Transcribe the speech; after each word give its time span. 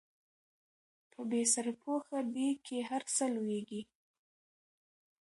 په 1.11 1.21
بې 1.29 1.41
سرپوښه 1.53 2.19
ديګ 2.33 2.55
کې 2.67 2.77
هر 2.89 3.03
څه 3.15 3.25
لوېږي 3.35 3.81